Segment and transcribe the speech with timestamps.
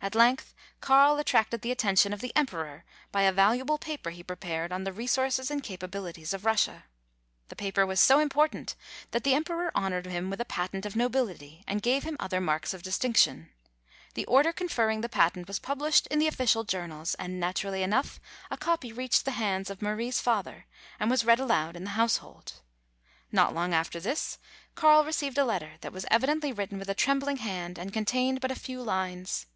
[0.00, 4.22] At length Carl attracted the atten tion of the emperor by a valuable paper he
[4.22, 6.84] pre pared on the resources and capabilities of Russia.
[7.48, 8.76] The paper was so important
[9.10, 12.72] that the emperor honored him with a patent of nobility, and gave him other marks
[12.72, 13.50] of distinction.
[14.14, 18.20] The order con ferring the patent was published in the official journals, and naturally enough
[18.52, 20.66] a copy reached the hands of Marie's father,
[21.00, 22.62] and was read aloud in A RUSSIAN ELOPEMENT.
[23.32, 23.34] 257 the household.
[23.34, 24.38] Not long after this
[24.76, 28.52] Carl received a letter that was evidently written with a trembling hand, and contained but
[28.52, 29.46] a few lines.